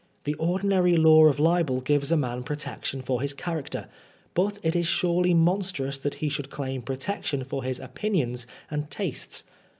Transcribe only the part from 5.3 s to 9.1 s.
monstrous that e should claim protection for his opinions and